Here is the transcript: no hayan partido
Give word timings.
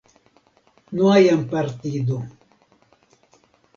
no 0.95 1.11
hayan 1.13 1.41
partido 1.51 2.15